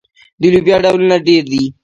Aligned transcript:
د 0.41 0.43
لوبیا 0.53 0.75
ډولونه 0.83 1.15
ډیر 1.27 1.43
دي. 1.51 1.63